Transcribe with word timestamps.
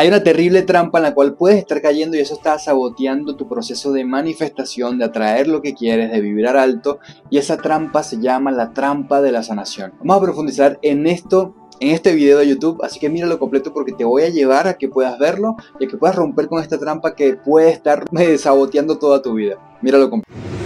Hay 0.00 0.08
una 0.08 0.22
terrible 0.22 0.62
trampa 0.62 0.98
en 0.98 1.02
la 1.02 1.12
cual 1.12 1.34
puedes 1.34 1.58
estar 1.58 1.82
cayendo 1.82 2.16
y 2.16 2.20
eso 2.20 2.32
está 2.32 2.58
saboteando 2.58 3.36
tu 3.36 3.46
proceso 3.46 3.92
de 3.92 4.02
manifestación, 4.06 4.96
de 4.96 5.04
atraer 5.04 5.46
lo 5.46 5.60
que 5.60 5.74
quieres, 5.74 6.10
de 6.10 6.22
vibrar 6.22 6.56
alto 6.56 7.00
y 7.28 7.36
esa 7.36 7.58
trampa 7.58 8.02
se 8.02 8.18
llama 8.18 8.50
la 8.50 8.72
trampa 8.72 9.20
de 9.20 9.30
la 9.30 9.42
sanación. 9.42 9.92
Vamos 9.98 10.16
a 10.16 10.24
profundizar 10.24 10.78
en 10.80 11.06
esto 11.06 11.54
en 11.80 11.90
este 11.90 12.14
video 12.14 12.38
de 12.38 12.48
YouTube, 12.48 12.82
así 12.82 12.98
que 12.98 13.10
míralo 13.10 13.38
completo 13.38 13.74
porque 13.74 13.92
te 13.92 14.04
voy 14.04 14.22
a 14.22 14.30
llevar 14.30 14.68
a 14.68 14.78
que 14.78 14.88
puedas 14.88 15.18
verlo 15.18 15.56
y 15.78 15.84
a 15.84 15.88
que 15.88 15.98
puedas 15.98 16.16
romper 16.16 16.48
con 16.48 16.62
esta 16.62 16.78
trampa 16.78 17.14
que 17.14 17.36
puede 17.36 17.68
estar 17.68 18.06
saboteando 18.38 18.96
toda 18.96 19.20
tu 19.20 19.34
vida. 19.34 19.58
Míralo 19.82 20.08
completo. 20.08 20.59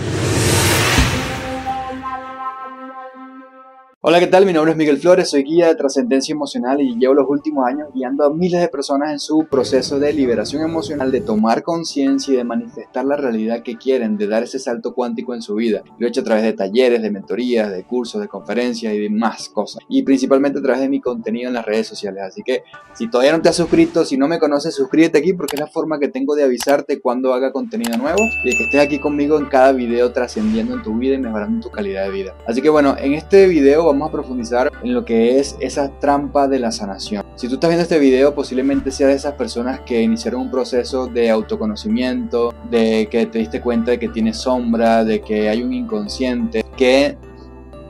Hola, 4.06 4.20
¿qué 4.20 4.26
tal? 4.26 4.44
Mi 4.44 4.52
nombre 4.52 4.72
es 4.72 4.76
Miguel 4.76 4.98
Flores, 4.98 5.30
soy 5.30 5.44
guía 5.44 5.68
de 5.68 5.76
trascendencia 5.76 6.34
emocional 6.34 6.78
y 6.78 6.94
llevo 6.98 7.14
los 7.14 7.26
últimos 7.26 7.66
años 7.66 7.88
guiando 7.94 8.22
a 8.26 8.34
miles 8.34 8.60
de 8.60 8.68
personas 8.68 9.12
en 9.12 9.18
su 9.18 9.46
proceso 9.50 9.98
de 9.98 10.12
liberación 10.12 10.60
emocional, 10.62 11.10
de 11.10 11.22
tomar 11.22 11.62
conciencia 11.62 12.34
y 12.34 12.36
de 12.36 12.44
manifestar 12.44 13.06
la 13.06 13.16
realidad 13.16 13.62
que 13.62 13.78
quieren, 13.78 14.18
de 14.18 14.26
dar 14.26 14.42
ese 14.42 14.58
salto 14.58 14.92
cuántico 14.92 15.34
en 15.34 15.40
su 15.40 15.54
vida. 15.54 15.82
Lo 15.98 16.06
he 16.06 16.10
hecho 16.10 16.20
a 16.20 16.24
través 16.24 16.44
de 16.44 16.52
talleres, 16.52 17.00
de 17.00 17.10
mentorías, 17.10 17.72
de 17.72 17.82
cursos, 17.84 18.20
de 18.20 18.28
conferencias 18.28 18.92
y 18.92 18.98
de 18.98 19.08
más 19.08 19.48
cosas. 19.48 19.82
Y 19.88 20.02
principalmente 20.02 20.58
a 20.58 20.62
través 20.62 20.82
de 20.82 20.90
mi 20.90 21.00
contenido 21.00 21.48
en 21.48 21.54
las 21.54 21.64
redes 21.64 21.86
sociales. 21.86 22.24
Así 22.24 22.42
que 22.42 22.62
si 22.92 23.08
todavía 23.08 23.32
no 23.32 23.40
te 23.40 23.48
has 23.48 23.56
suscrito, 23.56 24.04
si 24.04 24.18
no 24.18 24.28
me 24.28 24.38
conoces, 24.38 24.74
suscríbete 24.74 25.16
aquí 25.16 25.32
porque 25.32 25.56
es 25.56 25.60
la 25.60 25.66
forma 25.66 25.98
que 25.98 26.08
tengo 26.08 26.34
de 26.34 26.44
avisarte 26.44 27.00
cuando 27.00 27.32
haga 27.32 27.52
contenido 27.52 27.96
nuevo 27.96 28.18
y 28.44 28.50
de 28.50 28.54
que 28.54 28.64
estés 28.64 28.82
aquí 28.82 28.98
conmigo 28.98 29.38
en 29.38 29.46
cada 29.46 29.72
video 29.72 30.12
trascendiendo 30.12 30.74
en 30.74 30.82
tu 30.82 30.94
vida 30.98 31.14
y 31.14 31.18
mejorando 31.18 31.66
tu 31.66 31.72
calidad 31.72 32.04
de 32.04 32.10
vida. 32.10 32.34
Así 32.46 32.60
que 32.60 32.68
bueno, 32.68 32.96
en 32.98 33.14
este 33.14 33.46
video 33.46 33.86
vamos 33.86 33.93
a 34.02 34.12
profundizar 34.12 34.70
en 34.82 34.94
lo 34.94 35.04
que 35.04 35.38
es 35.38 35.56
esa 35.60 35.90
trampa 35.98 36.48
de 36.48 36.58
la 36.58 36.72
sanación. 36.72 37.24
Si 37.36 37.48
tú 37.48 37.54
estás 37.54 37.70
viendo 37.70 37.82
este 37.82 37.98
video, 37.98 38.34
posiblemente 38.34 38.90
seas 38.90 39.10
de 39.10 39.16
esas 39.16 39.34
personas 39.34 39.80
que 39.80 40.02
iniciaron 40.02 40.42
un 40.42 40.50
proceso 40.50 41.06
de 41.06 41.30
autoconocimiento, 41.30 42.54
de 42.70 43.08
que 43.10 43.26
te 43.26 43.38
diste 43.38 43.60
cuenta 43.60 43.92
de 43.92 43.98
que 43.98 44.08
tienes 44.08 44.38
sombra, 44.38 45.04
de 45.04 45.20
que 45.20 45.48
hay 45.48 45.62
un 45.62 45.72
inconsciente, 45.72 46.64
que 46.76 47.16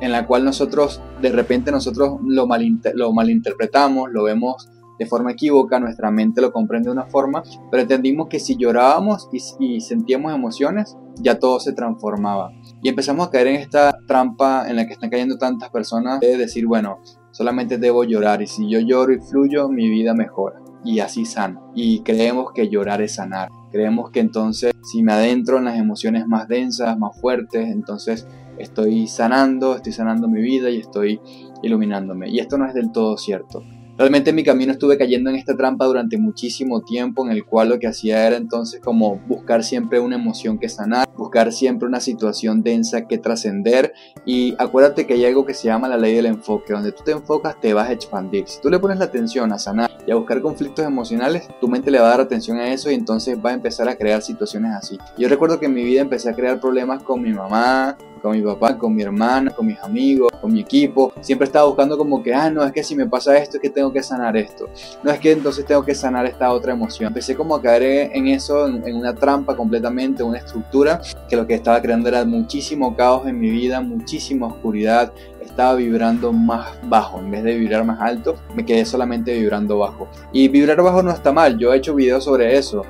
en 0.01 0.13
la 0.13 0.27
cual 0.27 0.45
nosotros 0.45 1.01
de 1.21 1.31
repente 1.31 1.71
nosotros 1.71 2.21
lo, 2.27 2.47
lo 2.95 3.13
malinterpretamos, 3.13 4.11
lo 4.11 4.25
vemos 4.25 4.69
de 4.99 5.07
forma 5.07 5.33
equívoca, 5.33 5.81
nuestra 5.81 6.11
mente 6.11 6.41
lo 6.41 6.53
comprende 6.53 6.89
de 6.89 6.93
una 6.93 7.07
forma, 7.07 7.43
pero 7.71 7.83
entendimos 7.83 8.29
que 8.29 8.39
si 8.39 8.57
llorábamos 8.57 9.29
y, 9.59 9.81
sentíamos 9.81 10.33
emociones, 10.33 10.97
ya 11.17 11.39
todo 11.39 11.61
se 11.61 11.73
transformaba. 11.73 12.51
Y 12.83 12.89
empezamos 12.89 13.27
a 13.27 13.31
caer 13.31 13.49
en 13.49 13.57
esta 13.57 13.94
trampa 14.07 14.69
en 14.69 14.77
la 14.77 14.87
que 14.87 14.93
están 14.95 15.11
cayendo 15.11 15.37
tantas 15.39 15.71
personas 15.71 16.21
de 16.21 16.37
decir, 16.37 16.67
bueno, 16.67 17.01
solamente 17.31 17.79
debo 17.79 18.05
llorar 18.05 18.43
y 18.43 18.47
si 18.47 18.69
yo 18.69 18.81
lloro 18.81 19.13
y 19.13 19.21
fluyo, 19.21 19.69
mi 19.69 19.89
vida 19.89 20.15
mejora. 20.15 20.61
Y 20.85 21.01
así 21.01 21.25
sano. 21.25 21.71
Y 21.75 22.01
creemos 22.01 22.53
que 22.53 22.69
llorar 22.69 23.01
es 23.01 23.15
sanar. 23.15 23.49
Creemos 23.73 24.11
que 24.11 24.21
entonces 24.21 24.73
si 24.83 25.03
me 25.03 25.13
adentro 25.13 25.59
en 25.59 25.65
las 25.65 25.79
emociones 25.79 26.27
más 26.27 26.47
densas, 26.47 26.99
más 26.99 27.19
fuertes, 27.21 27.69
entonces 27.69 28.27
estoy 28.59 29.07
sanando, 29.07 29.77
estoy 29.77 29.93
sanando 29.93 30.29
mi 30.29 30.43
vida 30.43 30.71
y 30.71 30.79
estoy 30.79 31.21
iluminándome. 31.63 32.29
Y 32.29 32.39
esto 32.39 32.59
no 32.59 32.67
es 32.67 32.75
del 32.75 32.93
todo 32.93 33.17
cierto. 33.17 33.63
Realmente 33.97 34.31
en 34.31 34.37
mi 34.37 34.43
camino 34.43 34.73
estuve 34.73 34.99
cayendo 34.99 35.31
en 35.31 35.37
esta 35.37 35.57
trampa 35.57 35.85
durante 35.85 36.19
muchísimo 36.19 36.83
tiempo 36.83 37.25
en 37.25 37.31
el 37.31 37.45
cual 37.45 37.69
lo 37.69 37.79
que 37.79 37.87
hacía 37.87 38.27
era 38.27 38.37
entonces 38.37 38.81
como 38.81 39.21
buscar 39.29 39.63
siempre 39.63 40.01
una 40.01 40.17
emoción 40.17 40.59
que 40.59 40.69
sanar, 40.69 41.04
siempre 41.53 41.89
una 41.89 42.01
situación 42.01 42.63
densa 42.63 43.07
que 43.07 43.19
trascender 43.19 43.93
y 44.25 44.55
acuérdate 44.59 45.07
que 45.07 45.15
hay 45.15 45.25
algo 45.27 45.45
que 45.45 45.55
se 45.55 45.67
llama 45.67 45.89
la 45.89 45.97
ley 45.97 46.15
del 46.15 46.27
enfoque, 46.27 46.73
donde 46.73 46.93
tú 46.93 47.03
te 47.05 47.13
enfocas 47.13 47.61
te 47.61 47.75
vas 47.75 47.89
a 47.89 47.93
expandir. 47.93 48.47
Si 48.47 48.61
tú 48.61 48.71
le 48.71 48.79
pones 48.79 48.99
la 48.99 49.07
atención 49.07 49.53
a 49.53 49.59
sanar 49.59 49.91
y 50.07 50.11
a 50.11 50.17
buscar 50.17 50.41
conflictos 50.41 50.85
emocionales, 50.85 51.49
tu 51.61 51.69
mente 51.69 51.91
le 51.91 51.99
va 51.99 52.07
a 52.07 52.11
dar 52.11 52.21
atención 52.21 52.59
a 52.59 52.73
eso 52.73 52.91
y 52.91 52.95
entonces 52.95 53.39
va 53.45 53.51
a 53.51 53.55
empezar 53.55 53.89
a 53.89 53.97
crear 53.97 54.23
situaciones 54.23 54.73
así. 54.75 54.99
Yo 55.19 55.29
recuerdo 55.29 55.59
que 55.59 55.67
en 55.67 55.75
mi 55.75 55.85
vida 55.85 56.01
empecé 56.01 56.31
a 56.31 56.35
crear 56.35 56.61
problemas 56.61 57.03
con 57.03 57.21
mi 57.21 57.33
mamá, 57.33 57.97
con 58.25 58.33
mi 58.35 58.43
papá, 58.43 58.79
con 58.79 58.95
mi 58.95 59.03
hermana, 59.03 59.51
con 59.51 59.67
mis 59.67 59.79
amigos, 59.81 60.33
con 60.41 60.51
mi 60.51 60.61
equipo. 60.61 61.13
Siempre 61.21 61.45
estaba 61.45 61.67
buscando 61.67 61.99
como 61.99 62.23
que, 62.23 62.33
ah, 62.33 62.49
no, 62.49 62.65
es 62.65 62.73
que 62.73 62.83
si 62.83 62.97
me 62.97 63.07
pasa 63.07 63.37
esto 63.37 63.59
es 63.59 63.63
que 63.63 63.69
tengo 63.69 63.93
que 63.93 64.03
sanar 64.03 64.35
esto. 64.35 64.67
No 65.03 65.11
es 65.11 65.21
que 65.21 65.33
entonces 65.33 65.67
tengo 65.67 65.85
que 65.85 65.95
sanar 65.95 66.25
esta 66.25 66.51
otra 66.51 66.73
emoción. 66.73 67.09
Empecé 67.09 67.37
como 67.37 67.55
a 67.55 67.61
caer 67.61 68.11
en 68.15 68.29
eso, 68.29 68.67
en, 68.67 68.97
una 68.97 69.15
trampa 69.15 69.55
completamente, 69.55 70.23
una 70.23 70.39
estructura 70.39 71.03
que 71.29 71.37
lo 71.37 71.47
que 71.47 71.53
estaba 71.53 71.83
creando 71.83 72.09
era 72.09 72.25
muchísimo 72.25 72.97
caos 72.97 73.27
en 73.27 73.39
mi 73.39 73.51
vida, 73.51 73.83
muchísima 73.83 74.47
oscuridad. 74.47 75.13
Estaba 75.43 75.75
vibrando 75.75 76.33
más 76.33 76.79
bajo, 76.85 77.19
en 77.19 77.31
vez 77.31 77.45
de 77.45 77.59
vibrar 77.59 77.85
más 77.85 78.01
alto, 78.01 78.37
me 78.55 78.65
quedé 78.65 78.87
solamente 78.87 79.35
vibrando 79.35 79.77
bajo. 79.77 80.09
Y 80.33 80.49
vibrar 80.49 80.81
bajo 80.81 81.03
no 81.03 81.11
está 81.11 81.31
mal, 81.31 81.59
yo 81.59 81.75
he 81.75 81.77
hecho 81.77 81.95
videos 81.95 82.25
sobre 82.25 82.57
eso 82.57 82.87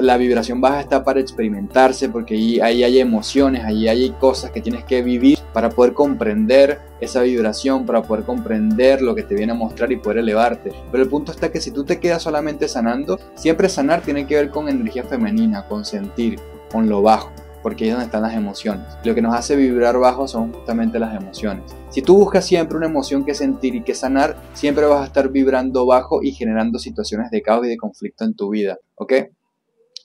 la 0.00 0.16
vibración 0.16 0.60
baja 0.60 0.80
está 0.80 1.04
para 1.04 1.20
experimentarse 1.20 2.08
porque 2.08 2.34
ahí, 2.34 2.60
ahí, 2.60 2.84
hay 2.84 2.98
emociones, 2.98 3.64
ahí 3.64 3.88
hay 3.88 4.10
cosas 4.10 4.50
que 4.50 4.60
tienes 4.60 4.84
que 4.84 5.02
vivir 5.02 5.38
para 5.52 5.70
poder 5.70 5.94
comprender 5.94 6.80
esa 7.00 7.22
vibración, 7.22 7.86
para 7.86 8.02
poder 8.02 8.24
comprender 8.24 9.02
lo 9.02 9.14
que 9.14 9.22
te 9.22 9.34
viene 9.34 9.52
a 9.52 9.56
mostrar 9.56 9.90
y 9.92 9.96
poder 9.96 10.18
elevarte. 10.18 10.72
Pero 10.90 11.02
el 11.02 11.08
punto 11.08 11.32
está 11.32 11.50
que 11.50 11.60
si 11.60 11.70
tú 11.70 11.84
te 11.84 11.98
quedas 12.00 12.22
solamente 12.22 12.68
sanando, 12.68 13.18
siempre 13.34 13.68
sanar 13.68 14.02
tiene 14.02 14.26
que 14.26 14.36
ver 14.36 14.50
con 14.50 14.68
energía 14.68 15.04
femenina, 15.04 15.66
con 15.66 15.84
sentir, 15.84 16.38
con 16.70 16.88
lo 16.88 17.02
bajo 17.02 17.30
porque 17.62 17.84
ahí 17.84 17.90
es 17.90 17.96
donde 17.96 18.06
están 18.06 18.22
las 18.22 18.34
emociones. 18.34 18.86
Lo 19.04 19.14
que 19.14 19.22
nos 19.22 19.34
hace 19.34 19.56
vibrar 19.56 19.98
bajo 19.98 20.28
son 20.28 20.52
justamente 20.52 20.98
las 20.98 21.14
emociones. 21.14 21.64
Si 21.90 22.02
tú 22.02 22.16
buscas 22.16 22.46
siempre 22.46 22.76
una 22.76 22.86
emoción 22.86 23.24
que 23.24 23.34
sentir 23.34 23.74
y 23.74 23.82
que 23.82 23.94
sanar, 23.94 24.36
siempre 24.52 24.86
vas 24.86 25.02
a 25.02 25.04
estar 25.06 25.28
vibrando 25.28 25.86
bajo 25.86 26.22
y 26.22 26.32
generando 26.32 26.78
situaciones 26.78 27.30
de 27.30 27.42
caos 27.42 27.66
y 27.66 27.68
de 27.68 27.76
conflicto 27.76 28.24
en 28.24 28.34
tu 28.34 28.50
vida, 28.50 28.78
¿ok? 28.94 29.12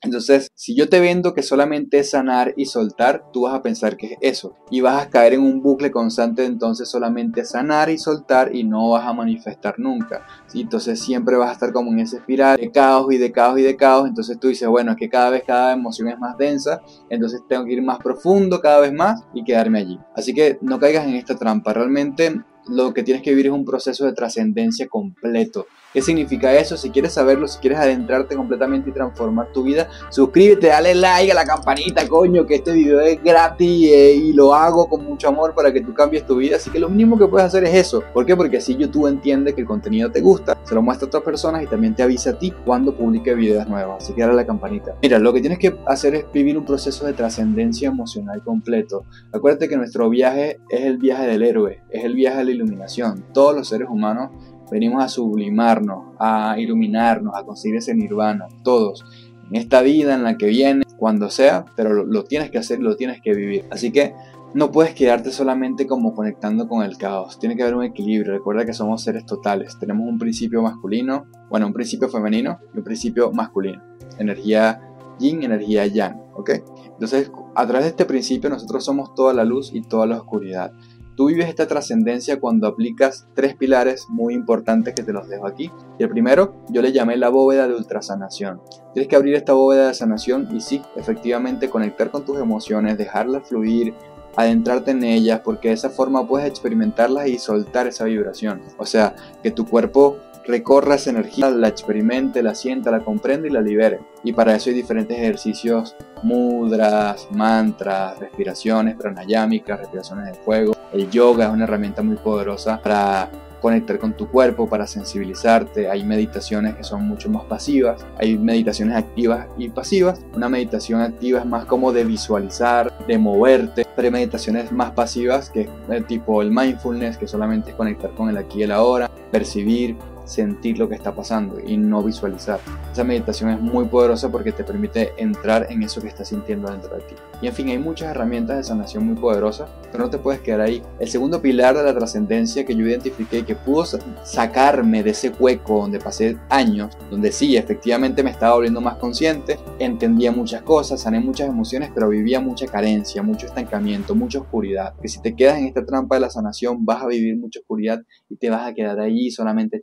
Entonces, 0.04 0.52
si 0.54 0.76
yo 0.76 0.90
te 0.90 1.00
vendo 1.00 1.34
que 1.34 1.42
solamente 1.42 2.00
es 2.00 2.10
sanar 2.10 2.54
y 2.58 2.66
soltar, 2.66 3.32
tú 3.32 3.44
vas 3.44 3.56
a 3.56 3.62
pensar 3.62 3.96
que 3.96 4.08
es 4.08 4.18
eso. 4.20 4.56
Y 4.70 4.82
vas 4.82 5.02
a 5.02 5.10
caer 5.10 5.34
en 5.34 5.42
un 5.42 5.62
bucle 5.62 5.92
constante 5.92 6.42
de 6.42 6.50
entonces 6.50 6.90
solamente 6.90 7.46
sanar 7.46 7.90
y 7.90 7.98
soltar 7.98 8.54
y 8.54 8.66
no 8.66 8.90
vas 8.90 9.08
a 9.08 9.14
manifestar 9.14 9.76
nunca. 9.80 10.28
Entonces 10.54 11.00
siempre 11.00 11.38
vas 11.38 11.50
a 11.50 11.54
estar 11.54 11.72
como 11.72 11.92
en 11.92 12.00
ese 12.00 12.18
espiral 12.18 12.58
de 12.58 12.70
caos 12.70 13.14
y 13.14 13.18
de 13.18 13.32
caos 13.32 13.58
y 13.60 13.64
de 13.64 13.78
caos. 13.78 14.10
Entonces 14.10 14.38
tú 14.38 14.50
dices, 14.50 14.68
bueno, 14.68 14.92
es 14.92 14.98
que 14.98 15.10
cada 15.10 15.30
vez 15.30 15.44
cada 15.48 15.72
emoción 15.72 16.10
es 16.10 16.20
más 16.20 16.38
densa. 16.38 16.82
Entonces 17.10 17.42
tengo 17.48 17.64
que 17.64 17.74
ir 17.74 17.82
más 17.82 18.00
profundo 18.00 18.60
cada 18.60 18.82
vez 18.82 18.92
más 18.92 19.24
y 19.34 19.46
quedarme 19.46 19.80
allí. 19.80 19.98
Así 20.16 20.34
que 20.34 20.58
no 20.62 20.80
caigas 20.80 21.08
en 21.08 21.16
esta 21.16 21.38
trampa. 21.38 21.72
Realmente 21.72 22.42
lo 22.68 22.94
que 22.94 23.04
tienes 23.04 23.24
que 23.24 23.30
vivir 23.32 23.48
es 23.48 23.52
un 23.54 23.66
proceso 23.66 24.06
de 24.06 24.14
trascendencia 24.14 24.88
completo. 24.88 25.66
¿Qué 25.94 26.02
significa 26.02 26.52
eso? 26.56 26.76
Si 26.76 26.90
quieres 26.90 27.14
saberlo, 27.14 27.48
si 27.48 27.60
quieres 27.60 27.78
adentrarte 27.78 28.36
completamente 28.36 28.90
y 28.90 28.94
transformar 28.94 29.52
tu 29.54 29.62
vida, 29.62 29.88
suscríbete, 30.10 30.68
dale 30.68 30.96
like 30.96 31.32
a 31.32 31.36
la 31.36 31.46
campanita, 31.46 32.08
coño, 32.08 32.48
que 32.48 32.56
este 32.56 32.74
video 32.74 33.00
es 33.00 33.24
gratis 33.24 33.92
eh, 33.92 34.16
y 34.16 34.34
lo 34.34 34.56
hago 34.56 34.90
con 34.90 35.06
mucho 35.06 35.28
amor 35.28 35.54
para 35.54 35.72
que 35.72 35.82
tú 35.82 35.94
cambies 35.94 36.26
tu 36.26 36.38
vida. 36.38 36.56
Así 36.56 36.72
que 36.72 36.80
lo 36.80 36.90
mínimo 36.90 37.16
que 37.20 37.28
puedes 37.28 37.46
hacer 37.46 37.64
es 37.66 37.76
eso. 37.76 38.04
¿Por 38.12 38.26
qué? 38.26 38.36
Porque 38.36 38.58
así 38.58 38.76
YouTube 38.76 39.06
entiende 39.06 39.54
que 39.54 39.62
el 39.62 39.68
contenido 39.68 40.10
te 40.10 40.20
gusta, 40.22 40.58
se 40.64 40.74
lo 40.74 40.82
muestra 40.82 41.06
a 41.06 41.10
otras 41.10 41.24
personas 41.24 41.62
y 41.62 41.68
también 41.68 41.94
te 41.94 42.02
avisa 42.02 42.32
a 42.32 42.40
ti 42.40 42.52
cuando 42.66 42.98
publique 42.98 43.36
videos 43.36 43.68
nuevos. 43.68 44.04
Así 44.04 44.14
que 44.14 44.22
dale 44.22 44.34
a 44.34 44.38
la 44.38 44.48
campanita. 44.48 44.96
Mira, 45.00 45.20
lo 45.20 45.32
que 45.32 45.42
tienes 45.42 45.60
que 45.60 45.78
hacer 45.86 46.16
es 46.16 46.26
vivir 46.34 46.58
un 46.58 46.66
proceso 46.66 47.06
de 47.06 47.14
trascendencia 47.14 47.90
emocional 47.90 48.42
completo. 48.44 49.06
Acuérdate 49.32 49.70
que 49.70 49.78
nuestro 49.78 50.10
viaje 50.10 50.60
es 50.70 50.82
el 50.86 50.98
viaje 50.98 51.28
del 51.28 51.44
héroe, 51.44 51.84
es 51.92 52.04
el 52.04 52.16
viaje 52.16 52.40
de 52.40 52.46
la 52.46 52.52
iluminación. 52.52 53.26
Todos 53.32 53.56
los 53.56 53.68
seres 53.68 53.90
humanos 53.92 54.32
venimos 54.72 55.04
a 55.04 55.08
sublimarnos, 55.08 56.16
a 56.20 56.56
iluminarnos, 56.58 57.36
a 57.36 57.44
conseguir 57.44 57.78
ese 57.78 57.96
nirvana, 57.96 58.48
todos, 58.64 59.06
en 59.50 59.56
esta 59.56 59.82
vida, 59.82 60.16
en 60.16 60.24
la 60.24 60.38
que 60.38 60.48
viene, 60.48 60.84
cuando 60.98 61.30
sea, 61.30 61.66
pero 61.76 62.06
lo, 62.06 62.24
tienes 62.24 62.50
que 62.50 62.58
hacer, 62.58 62.80
lo 62.80 62.96
tienes 62.96 63.22
que 63.22 63.34
vivir. 63.34 63.66
Así 63.72 63.92
que 63.92 64.14
no 64.54 64.72
puedes 64.72 64.94
quedarte 64.94 65.32
solamente 65.32 65.88
como 65.88 66.14
conectando 66.14 66.68
con 66.68 66.84
el 66.84 66.98
caos, 66.98 67.40
tiene 67.40 67.56
que 67.56 67.64
haber 67.64 67.76
un 67.76 67.84
equilibrio, 67.84 68.34
recuerda 68.34 68.66
que 68.66 68.74
somos 68.74 69.04
seres 69.04 69.26
totales, 69.26 69.78
tenemos 69.80 70.08
un 70.08 70.20
principio 70.20 70.62
masculino, 70.62 71.26
bueno, 71.50 71.68
un 71.68 71.74
principio 71.74 72.08
femenino 72.08 72.60
y 72.74 72.78
un 72.78 72.84
principio 72.84 73.32
masculino, 73.32 73.82
energía 74.20 74.80
yin, 75.20 75.44
energía 75.44 75.88
yang, 75.88 76.22
¿ok? 76.36 76.52
Entonces, 76.94 77.32
a 77.56 77.66
través 77.66 77.86
de 77.86 77.90
este 77.90 78.06
principio 78.06 78.50
nosotros 78.50 78.86
somos 78.86 79.14
toda 79.16 79.34
la 79.34 79.44
luz 79.44 79.72
y 79.74 79.82
toda 79.82 80.06
la 80.06 80.18
oscuridad. 80.18 80.72
Tú 81.16 81.28
vives 81.28 81.48
esta 81.48 81.68
trascendencia 81.68 82.40
cuando 82.40 82.68
aplicas 82.68 83.28
tres 83.36 83.56
pilares 83.56 84.08
muy 84.10 84.34
importantes 84.34 84.96
que 84.96 85.04
te 85.04 85.14
los 85.14 85.30
dejo 85.30 85.46
aquí. 85.46 85.72
Y 86.00 86.04
el 86.04 86.10
primero, 86.10 86.56
yo 86.70 86.82
le 86.82 86.92
llamé 86.92 87.18
la 87.18 87.30
bóveda 87.30 87.68
de 87.68 87.76
ultrasanación. 87.76 88.62
Tienes 88.94 89.08
que 89.08 89.16
abrir 89.16 89.36
esta 89.36 89.54
bóveda 89.54 89.88
de 89.88 89.94
sanación 89.94 90.48
y 90.52 90.62
sí, 90.62 90.82
efectivamente 90.96 91.70
conectar 91.70 92.10
con 92.10 92.26
tus 92.26 92.40
emociones, 92.40 92.98
dejarlas 92.98 93.48
fluir, 93.48 93.94
adentrarte 94.36 94.92
en 94.92 95.04
ellas, 95.04 95.42
porque 95.44 95.68
de 95.68 95.76
esa 95.76 95.92
forma 95.92 96.28
puedes 96.28 96.48
experimentarlas 96.48 97.28
y 97.28 97.38
soltar 97.38 97.86
esa 97.86 98.06
vibración. 98.06 98.62
O 98.78 98.86
sea, 98.86 99.16
que 99.44 99.52
tu 99.52 99.68
cuerpo 99.68 100.18
recorra 100.46 100.96
esa 100.96 101.12
energía, 101.12 101.50
la 101.50 101.68
experimente, 101.68 102.44
la 102.44 102.56
sienta, 102.56 102.92
la 102.92 103.02
comprende 103.02 103.48
y 103.48 103.52
la 103.52 103.62
libere. 103.62 104.00
Y 104.24 104.34
para 104.34 104.56
eso 104.56 104.70
hay 104.70 104.76
diferentes 104.76 105.18
ejercicios, 105.18 105.96
mudras, 106.24 107.28
mantras, 107.32 108.20
respiraciones 108.20 108.96
pranayámicas, 108.96 109.80
respiraciones 109.80 110.26
de 110.26 110.34
fuego. 110.34 110.73
El 110.94 111.10
yoga 111.10 111.48
es 111.48 111.52
una 111.52 111.64
herramienta 111.64 112.04
muy 112.04 112.18
poderosa 112.18 112.80
para 112.80 113.32
conectar 113.60 113.98
con 113.98 114.14
tu 114.14 114.28
cuerpo, 114.28 114.70
para 114.70 114.86
sensibilizarte. 114.86 115.90
Hay 115.90 116.04
meditaciones 116.04 116.76
que 116.76 116.84
son 116.84 117.08
mucho 117.08 117.30
más 117.30 117.46
pasivas, 117.46 118.06
hay 118.20 118.38
meditaciones 118.38 118.96
activas 118.96 119.48
y 119.58 119.70
pasivas. 119.70 120.20
Una 120.36 120.50
meditación 120.50 121.02
activa 121.02 121.40
es 121.40 121.46
más 121.46 121.66
como 121.66 121.92
de 121.94 122.04
visualizar, 122.04 122.96
de 123.08 123.18
moverte, 123.18 123.88
pero 123.96 124.08
hay 124.08 124.12
meditaciones 124.12 124.72
más 124.72 124.92
pasivas 124.92 125.50
que 125.50 125.68
es 125.90 126.08
tipo 126.08 126.42
el 126.42 126.52
mindfulness, 126.52 127.18
que 127.18 127.28
solamente 127.28 127.72
es 127.72 127.76
conectar 127.76 128.12
con 128.12 128.30
el 128.30 128.38
aquí 128.38 128.60
y 128.60 128.64
el 128.64 128.72
ahora, 128.72 129.10
percibir, 129.32 129.96
sentir 130.26 130.78
lo 130.78 130.90
que 130.90 130.96
está 130.96 131.16
pasando 131.16 131.60
y 131.66 131.78
no 131.78 132.04
visualizar. 132.04 132.60
Esa 132.92 133.04
meditación 133.04 133.50
es 133.50 133.60
muy 133.60 133.86
poderosa 133.86 134.32
porque 134.32 134.52
te 134.52 134.64
permite 134.64 135.14
entrar 135.18 135.68
en 135.70 135.84
eso 135.84 136.02
que 136.02 136.08
estás 136.08 136.30
sintiendo 136.30 136.70
dentro 136.70 136.96
de 136.96 137.02
ti. 137.02 137.16
Y 137.42 137.48
en 137.48 137.54
fin, 137.54 137.68
hay 137.70 137.78
muchas 137.78 138.10
herramientas 138.10 138.58
de 138.58 138.64
sanación 138.64 139.06
muy 139.06 139.16
poderosas, 139.16 139.70
pero 139.92 140.06
no 140.06 140.10
te 140.10 140.18
puedes 140.18 140.42
quedar 140.42 140.62
ahí. 140.62 140.82
El 141.00 141.10
segundo 141.10 141.42
pilar 141.42 141.76
de 141.76 141.84
la 141.84 141.94
trascendencia 141.94 142.66
que 142.66 142.76
yo 142.76 142.86
identifiqué 142.86 143.40
y 143.40 143.44
que 143.44 143.56
pudo 143.56 143.86
sacarme 144.24 145.04
de 145.04 145.10
ese 145.10 145.30
hueco 145.30 145.82
donde 145.82 146.00
pasé 146.00 146.38
años, 146.50 146.98
donde 147.10 147.32
sí, 147.32 147.58
efectivamente 147.58 148.24
me 148.24 148.30
estaba 148.30 148.56
volviendo 148.56 148.82
más 148.82 148.96
consciente, 148.96 149.60
entendía 149.80 150.32
muchas 150.32 150.62
cosas, 150.62 151.02
sané 151.02 151.20
muchas 151.20 151.50
emociones, 151.50 151.92
pero 151.94 152.10
vivía 152.10 152.40
mucha 152.40 152.66
carencia, 152.68 153.24
mucho 153.24 153.48
estancamiento, 153.48 154.16
mucha 154.16 154.40
oscuridad. 154.40 154.94
Que 155.02 155.08
si 155.08 155.22
te 155.22 155.36
quedas 155.36 155.58
en 155.58 155.66
esta 155.66 155.86
trampa 155.86 156.16
de 156.16 156.22
la 156.22 156.30
sanación, 156.30 156.86
vas 156.86 157.04
a 157.04 157.08
vivir 157.08 157.38
mucha 157.38 157.60
oscuridad 157.60 158.02
y 158.30 158.38
te 158.38 158.50
vas 158.50 158.68
a 158.68 158.74
quedar 158.74 159.00
allí 159.00 159.32
solamente 159.32 159.78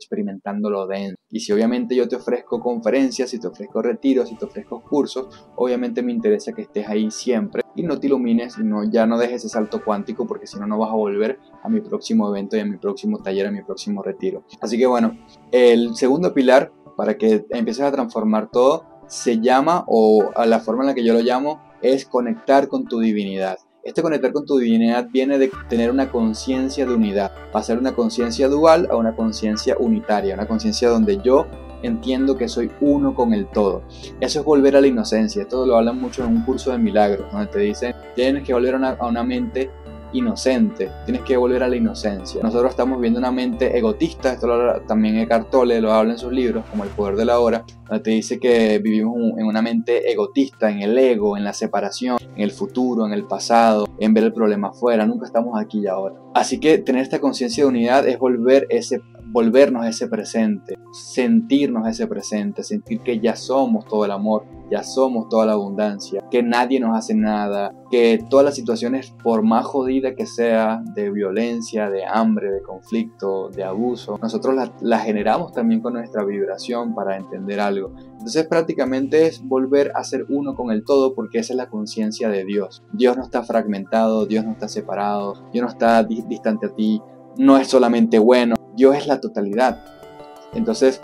Y 1.29 1.39
si 1.39 1.51
obviamente 1.51 1.95
yo 1.95 2.07
te 2.07 2.15
ofrezco 2.15 2.59
conferencias, 2.59 3.29
si 3.29 3.39
te 3.39 3.47
ofrezco 3.47 3.81
retiros, 3.81 4.29
si 4.29 4.35
te 4.35 4.45
ofrezco 4.45 4.81
cursos, 4.81 5.47
obviamente 5.55 6.01
me 6.01 6.11
interesa 6.11 6.53
que 6.53 6.63
estés 6.63 6.87
ahí 6.87 7.09
siempre 7.11 7.61
y 7.75 7.83
no 7.83 7.99
te 7.99 8.07
ilumines, 8.07 8.57
no, 8.59 8.83
ya 8.83 9.05
no 9.05 9.17
dejes 9.17 9.37
ese 9.37 9.49
salto 9.49 9.83
cuántico 9.83 10.27
porque 10.27 10.47
si 10.47 10.59
no, 10.59 10.67
no 10.67 10.77
vas 10.77 10.91
a 10.91 10.95
volver 10.95 11.39
a 11.63 11.69
mi 11.69 11.81
próximo 11.81 12.29
evento 12.29 12.57
y 12.57 12.59
a 12.59 12.65
mi 12.65 12.77
próximo 12.77 13.19
taller, 13.19 13.47
a 13.47 13.51
mi 13.51 13.63
próximo 13.63 14.03
retiro. 14.03 14.43
Así 14.59 14.77
que 14.77 14.85
bueno, 14.85 15.17
el 15.51 15.95
segundo 15.95 16.33
pilar 16.33 16.71
para 16.97 17.17
que 17.17 17.45
empieces 17.49 17.83
a 17.83 17.91
transformar 17.91 18.49
todo 18.51 18.85
se 19.07 19.41
llama, 19.41 19.83
o 19.87 20.31
a 20.35 20.45
la 20.45 20.59
forma 20.59 20.83
en 20.83 20.87
la 20.87 20.93
que 20.93 21.03
yo 21.03 21.13
lo 21.13 21.19
llamo, 21.19 21.61
es 21.81 22.05
conectar 22.05 22.69
con 22.69 22.85
tu 22.85 22.99
divinidad. 22.99 23.57
Este 23.83 24.03
conectar 24.03 24.31
con 24.31 24.45
tu 24.45 24.59
divinidad 24.59 25.07
viene 25.11 25.39
de 25.39 25.49
tener 25.67 25.89
una 25.89 26.11
conciencia 26.11 26.85
de 26.85 26.93
unidad, 26.93 27.31
pasar 27.51 27.79
una 27.79 27.93
conciencia 27.93 28.47
dual 28.47 28.87
a 28.91 28.95
una 28.95 29.15
conciencia 29.15 29.75
unitaria, 29.79 30.35
una 30.35 30.47
conciencia 30.47 30.87
donde 30.87 31.19
yo 31.23 31.47
entiendo 31.81 32.37
que 32.37 32.47
soy 32.47 32.69
uno 32.79 33.15
con 33.15 33.33
el 33.33 33.47
todo. 33.47 33.81
Eso 34.19 34.39
es 34.39 34.45
volver 34.45 34.75
a 34.75 34.81
la 34.81 34.87
inocencia. 34.87 35.41
Esto 35.41 35.65
lo 35.65 35.77
hablan 35.77 35.99
mucho 35.99 36.23
en 36.23 36.29
un 36.29 36.45
curso 36.45 36.71
de 36.71 36.77
milagros, 36.77 37.31
donde 37.31 37.47
te 37.47 37.59
dicen, 37.59 37.95
tienes 38.13 38.43
que 38.43 38.53
volver 38.53 38.75
a 38.75 38.77
una, 38.77 38.89
a 38.91 39.07
una 39.07 39.23
mente 39.23 39.71
inocente, 40.13 40.89
tienes 41.05 41.23
que 41.23 41.37
volver 41.37 41.63
a 41.63 41.67
la 41.67 41.75
inocencia. 41.75 42.41
Nosotros 42.43 42.71
estamos 42.71 42.99
viendo 42.99 43.19
una 43.19 43.31
mente 43.31 43.77
egotista, 43.77 44.33
esto 44.33 44.47
lo, 44.47 44.81
también 44.81 45.17
Eckhart 45.17 45.49
Tolle 45.49 45.81
lo 45.81 45.93
habla 45.93 46.13
en 46.13 46.19
sus 46.19 46.31
libros, 46.31 46.65
como 46.69 46.83
El 46.83 46.89
Poder 46.89 47.15
de 47.15 47.25
la 47.25 47.39
Hora, 47.39 47.65
donde 47.87 48.03
te 48.03 48.11
dice 48.11 48.39
que 48.39 48.79
vivimos 48.79 49.15
en 49.37 49.45
una 49.45 49.61
mente 49.61 50.11
egotista, 50.11 50.69
en 50.69 50.81
el 50.81 50.97
ego, 50.97 51.37
en 51.37 51.43
la 51.43 51.53
separación, 51.53 52.17
en 52.35 52.41
el 52.41 52.51
futuro, 52.51 53.05
en 53.05 53.13
el 53.13 53.25
pasado, 53.25 53.87
en 53.99 54.13
ver 54.13 54.23
el 54.23 54.33
problema 54.33 54.69
afuera, 54.69 55.05
nunca 55.05 55.25
estamos 55.25 55.59
aquí 55.59 55.79
y 55.81 55.87
ahora. 55.87 56.15
Así 56.33 56.59
que 56.59 56.77
tener 56.77 57.01
esta 57.01 57.19
conciencia 57.19 57.63
de 57.63 57.69
unidad 57.69 58.07
es 58.07 58.17
volver 58.17 58.67
ese 58.69 59.01
volvernos 59.31 59.83
a 59.83 59.89
ese 59.89 60.07
presente, 60.07 60.77
sentirnos 60.91 61.87
ese 61.87 62.07
presente, 62.07 62.63
sentir 62.63 62.99
que 62.99 63.19
ya 63.19 63.35
somos 63.35 63.85
todo 63.85 64.05
el 64.05 64.11
amor, 64.11 64.45
ya 64.69 64.83
somos 64.83 65.27
toda 65.29 65.45
la 65.45 65.53
abundancia, 65.53 66.23
que 66.29 66.43
nadie 66.43 66.79
nos 66.79 66.97
hace 66.97 67.13
nada, 67.13 67.73
que 67.89 68.23
todas 68.29 68.45
las 68.45 68.55
situaciones, 68.55 69.13
por 69.23 69.43
más 69.43 69.65
jodida 69.65 70.15
que 70.15 70.25
sea, 70.25 70.81
de 70.95 71.11
violencia, 71.11 71.89
de 71.89 72.05
hambre, 72.05 72.51
de 72.51 72.61
conflicto, 72.61 73.49
de 73.49 73.63
abuso, 73.63 74.17
nosotros 74.21 74.55
las 74.81 75.03
generamos 75.03 75.51
también 75.51 75.81
con 75.81 75.93
nuestra 75.93 76.23
vibración 76.23 76.95
para 76.95 77.17
entender 77.17 77.59
algo. 77.59 77.93
Entonces 78.13 78.47
prácticamente 78.47 79.27
es 79.27 79.41
volver 79.43 79.91
a 79.95 80.03
ser 80.03 80.25
uno 80.29 80.55
con 80.55 80.71
el 80.71 80.85
todo 80.85 81.15
porque 81.15 81.39
esa 81.39 81.53
es 81.53 81.57
la 81.57 81.69
conciencia 81.69 82.29
de 82.29 82.45
Dios. 82.45 82.83
Dios 82.93 83.17
no 83.17 83.23
está 83.23 83.43
fragmentado, 83.43 84.25
Dios 84.25 84.45
no 84.45 84.51
está 84.51 84.67
separado, 84.67 85.33
Dios 85.51 85.63
no 85.63 85.69
está 85.69 86.03
distante 86.03 86.67
a 86.67 86.75
ti, 86.75 87.01
no 87.37 87.57
es 87.57 87.67
solamente 87.67 88.19
bueno, 88.19 88.55
Dios 88.75 88.95
es 88.95 89.07
la 89.07 89.19
totalidad. 89.19 89.83
Entonces, 90.53 91.01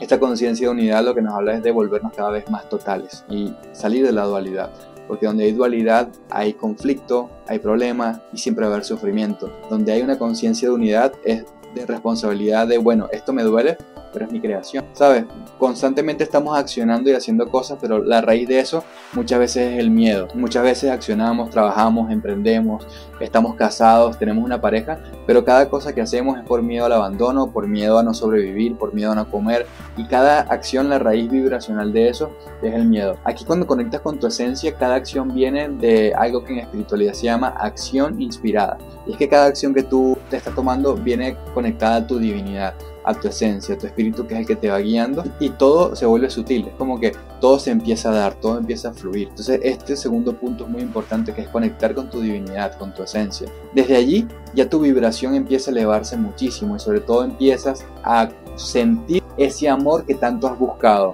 esta 0.00 0.20
conciencia 0.20 0.68
de 0.68 0.72
unidad 0.72 1.04
lo 1.04 1.14
que 1.14 1.22
nos 1.22 1.34
habla 1.34 1.54
es 1.54 1.62
de 1.62 1.72
volvernos 1.72 2.12
cada 2.14 2.30
vez 2.30 2.48
más 2.50 2.68
totales 2.68 3.24
y 3.28 3.52
salir 3.72 4.06
de 4.06 4.12
la 4.12 4.24
dualidad. 4.24 4.70
Porque 5.08 5.26
donde 5.26 5.44
hay 5.44 5.52
dualidad 5.52 6.08
hay 6.30 6.52
conflicto, 6.52 7.30
hay 7.46 7.58
problemas 7.58 8.20
y 8.32 8.38
siempre 8.38 8.64
va 8.64 8.72
a 8.72 8.74
haber 8.74 8.84
sufrimiento. 8.84 9.50
Donde 9.70 9.92
hay 9.92 10.02
una 10.02 10.18
conciencia 10.18 10.68
de 10.68 10.74
unidad 10.74 11.12
es 11.24 11.44
de 11.74 11.86
responsabilidad 11.86 12.66
de, 12.68 12.78
bueno, 12.78 13.08
esto 13.10 13.32
me 13.32 13.42
duele, 13.42 13.76
pero 14.12 14.26
es 14.26 14.32
mi 14.32 14.40
creación. 14.40 14.84
¿Sabes? 14.92 15.24
Constantemente 15.58 16.24
estamos 16.24 16.56
accionando 16.56 17.10
y 17.10 17.14
haciendo 17.14 17.48
cosas, 17.48 17.78
pero 17.80 18.02
la 18.02 18.20
raíz 18.20 18.48
de 18.48 18.60
eso 18.60 18.84
muchas 19.12 19.38
veces 19.38 19.72
es 19.72 19.78
el 19.78 19.90
miedo. 19.90 20.28
Muchas 20.34 20.62
veces 20.62 20.90
accionamos, 20.90 21.50
trabajamos, 21.50 22.10
emprendemos, 22.10 22.86
estamos 23.20 23.54
casados, 23.54 24.18
tenemos 24.18 24.44
una 24.44 24.60
pareja, 24.60 24.98
pero 25.26 25.44
cada 25.44 25.68
cosa 25.68 25.94
que 25.94 26.00
hacemos 26.00 26.38
es 26.38 26.44
por 26.44 26.62
miedo 26.62 26.86
al 26.86 26.92
abandono, 26.92 27.50
por 27.50 27.66
miedo 27.66 27.98
a 27.98 28.02
no 28.02 28.14
sobrevivir, 28.14 28.76
por 28.76 28.94
miedo 28.94 29.12
a 29.12 29.14
no 29.14 29.30
comer. 29.30 29.66
Y 29.96 30.04
cada 30.06 30.40
acción, 30.40 30.88
la 30.88 30.98
raíz 30.98 31.30
vibracional 31.30 31.92
de 31.92 32.08
eso 32.08 32.30
es 32.62 32.74
el 32.74 32.86
miedo. 32.86 33.16
Aquí 33.24 33.44
cuando 33.44 33.66
conectas 33.66 34.00
con 34.00 34.18
tu 34.18 34.26
esencia, 34.26 34.74
cada 34.74 34.94
acción 34.94 35.34
viene 35.34 35.68
de 35.68 36.14
algo 36.14 36.44
que 36.44 36.52
en 36.52 36.60
espiritualidad 36.60 37.12
se 37.12 37.24
llama 37.24 37.48
acción 37.48 38.20
inspirada. 38.20 38.78
Y 39.06 39.12
es 39.12 39.16
que 39.16 39.28
cada 39.28 39.46
acción 39.46 39.74
que 39.74 39.82
tú 39.82 40.16
te 40.30 40.36
estás 40.36 40.54
tomando 40.54 40.94
viene 40.94 41.36
conectada 41.54 41.96
a 41.96 42.06
tu 42.06 42.18
divinidad 42.18 42.74
a 43.08 43.14
tu 43.14 43.28
esencia, 43.28 43.74
a 43.74 43.78
tu 43.78 43.86
espíritu 43.86 44.26
que 44.26 44.34
es 44.34 44.40
el 44.40 44.46
que 44.46 44.54
te 44.54 44.68
va 44.68 44.78
guiando 44.80 45.24
y 45.40 45.48
todo 45.48 45.96
se 45.96 46.04
vuelve 46.04 46.28
sutil, 46.28 46.66
es 46.66 46.74
como 46.74 47.00
que 47.00 47.12
todo 47.40 47.58
se 47.58 47.70
empieza 47.70 48.10
a 48.10 48.14
dar, 48.14 48.34
todo 48.34 48.58
empieza 48.58 48.90
a 48.90 48.92
fluir. 48.92 49.28
Entonces 49.28 49.60
este 49.62 49.96
segundo 49.96 50.38
punto 50.38 50.64
es 50.64 50.70
muy 50.70 50.82
importante 50.82 51.32
que 51.32 51.40
es 51.40 51.48
conectar 51.48 51.94
con 51.94 52.10
tu 52.10 52.20
divinidad, 52.20 52.76
con 52.76 52.92
tu 52.92 53.02
esencia. 53.02 53.48
Desde 53.72 53.96
allí 53.96 54.28
ya 54.54 54.68
tu 54.68 54.80
vibración 54.80 55.34
empieza 55.34 55.70
a 55.70 55.72
elevarse 55.72 56.18
muchísimo 56.18 56.76
y 56.76 56.80
sobre 56.80 57.00
todo 57.00 57.24
empiezas 57.24 57.82
a 58.04 58.28
sentir 58.56 59.22
ese 59.38 59.70
amor 59.70 60.04
que 60.04 60.14
tanto 60.14 60.46
has 60.46 60.58
buscado. 60.58 61.12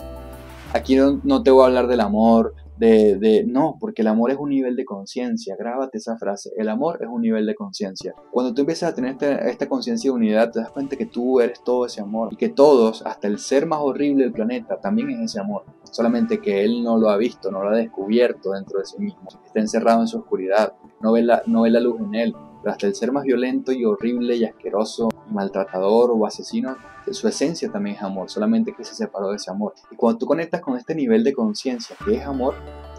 Aquí 0.72 0.96
no, 0.96 1.20
no 1.22 1.44
te 1.44 1.52
voy 1.52 1.62
a 1.62 1.66
hablar 1.66 1.86
del 1.86 2.00
amor, 2.00 2.54
de, 2.86 3.44
no, 3.46 3.76
porque 3.78 4.02
el 4.02 4.08
amor 4.08 4.30
es 4.30 4.36
un 4.36 4.50
nivel 4.50 4.76
de 4.76 4.84
conciencia, 4.84 5.56
grábate 5.56 5.98
esa 5.98 6.16
frase, 6.16 6.50
el 6.56 6.68
amor 6.68 6.98
es 7.02 7.08
un 7.08 7.22
nivel 7.22 7.46
de 7.46 7.54
conciencia. 7.54 8.14
Cuando 8.30 8.52
tú 8.52 8.62
empiezas 8.62 8.92
a 8.92 8.94
tener 8.94 9.12
este, 9.12 9.50
esta 9.50 9.68
conciencia 9.68 10.10
de 10.10 10.16
unidad, 10.16 10.50
te 10.50 10.60
das 10.60 10.70
cuenta 10.70 10.96
que 10.96 11.06
tú 11.06 11.40
eres 11.40 11.62
todo 11.62 11.86
ese 11.86 12.00
amor 12.00 12.32
y 12.32 12.36
que 12.36 12.48
todos, 12.48 13.04
hasta 13.06 13.28
el 13.28 13.38
ser 13.38 13.66
más 13.66 13.80
horrible 13.82 14.24
del 14.24 14.32
planeta, 14.32 14.80
también 14.80 15.10
es 15.10 15.20
ese 15.20 15.40
amor, 15.40 15.64
solamente 15.90 16.40
que 16.40 16.64
él 16.64 16.82
no 16.82 16.98
lo 16.98 17.08
ha 17.08 17.16
visto, 17.16 17.50
no 17.50 17.62
lo 17.62 17.70
ha 17.70 17.76
descubierto 17.76 18.52
dentro 18.52 18.78
de 18.78 18.86
sí 18.86 18.98
mismo, 18.98 19.28
está 19.44 19.60
encerrado 19.60 20.00
en 20.00 20.08
su 20.08 20.18
oscuridad, 20.18 20.74
no 21.00 21.12
ve 21.12 21.22
la, 21.22 21.42
no 21.46 21.62
ve 21.62 21.70
la 21.70 21.80
luz 21.80 22.00
en 22.00 22.14
él, 22.14 22.34
pero 22.64 22.72
hasta 22.72 22.86
el 22.86 22.94
ser 22.94 23.12
más 23.12 23.24
violento 23.24 23.72
y 23.72 23.84
horrible 23.84 24.36
y 24.36 24.44
asqueroso 24.46 25.10
y 25.28 25.34
maltratador 25.34 26.10
o 26.10 26.24
asesino, 26.24 26.78
su 27.10 27.28
esencia 27.28 27.70
también 27.70 27.96
es 27.96 28.02
amor, 28.02 28.30
solamente 28.30 28.72
que 28.72 28.84
se 28.84 28.94
separó 28.94 29.28
de 29.28 29.36
ese 29.36 29.50
amor. 29.50 29.74
Y 29.90 29.96
cuando 29.96 30.20
tú 30.20 30.26
conectas 30.26 30.62
con 30.62 30.78
este 30.78 30.94
nivel 30.94 31.22
de 31.24 31.34
conciencia 31.34 31.94
que 32.02 32.14
es 32.14 32.24
amor, 32.24 32.54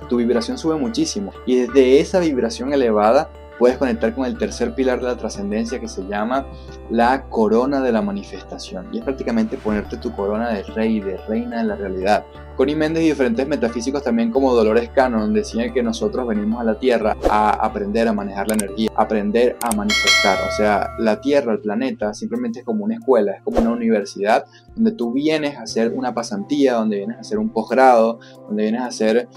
tu 0.07 0.17
vibración 0.17 0.59
sube 0.59 0.75
muchísimo. 0.75 1.31
Y 1.47 1.55
desde 1.55 1.99
esa 1.99 2.19
vibración 2.19 2.73
elevada 2.73 3.31
puedes 3.57 3.77
conectar 3.77 4.13
con 4.13 4.25
el 4.25 4.37
tercer 4.37 4.73
pilar 4.75 4.99
de 4.99 5.07
la 5.07 5.17
trascendencia 5.17 5.79
que 5.79 5.87
se 5.87 6.05
llama 6.07 6.45
la 6.89 7.23
corona 7.29 7.81
de 7.81 7.91
la 7.91 8.01
manifestación. 8.01 8.87
Y 8.91 8.99
es 8.99 9.03
prácticamente 9.03 9.57
ponerte 9.57 9.97
tu 9.97 10.11
corona 10.13 10.49
de 10.49 10.63
rey, 10.63 10.99
de 10.99 11.17
reina 11.27 11.57
de 11.57 11.63
la 11.65 11.75
realidad. 11.75 12.25
Connie 12.55 12.75
Méndez 12.75 13.03
y 13.03 13.07
diferentes 13.07 13.45
metafísicos 13.45 14.01
también 14.01 14.31
como 14.31 14.53
Dolores 14.53 14.89
Cannon 14.89 15.33
decían 15.33 15.73
que 15.73 15.83
nosotros 15.83 16.25
venimos 16.25 16.61
a 16.61 16.63
la 16.63 16.79
Tierra 16.79 17.17
a 17.29 17.49
aprender 17.49 18.07
a 18.07 18.13
manejar 18.13 18.47
la 18.47 18.53
energía, 18.53 18.89
aprender 18.95 19.57
a 19.61 19.75
manifestar. 19.75 20.37
O 20.47 20.51
sea, 20.55 20.89
la 20.99 21.19
Tierra, 21.19 21.51
el 21.51 21.59
planeta, 21.59 22.13
simplemente 22.13 22.59
es 22.59 22.65
como 22.65 22.85
una 22.85 22.95
escuela, 22.95 23.33
es 23.33 23.43
como 23.43 23.59
una 23.59 23.71
universidad 23.71 24.45
donde 24.73 24.93
tú 24.93 25.11
vienes 25.11 25.57
a 25.57 25.63
hacer 25.63 25.91
una 25.93 26.13
pasantía, 26.13 26.75
donde 26.75 26.97
vienes 26.97 27.17
a 27.17 27.21
hacer 27.21 27.39
un 27.39 27.49
posgrado, 27.49 28.19
donde 28.47 28.63
vienes 28.63 28.81
a 28.81 28.87
hacer 28.87 29.27